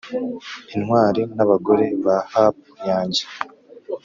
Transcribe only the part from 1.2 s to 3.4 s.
n'abagore ba hapu yanjye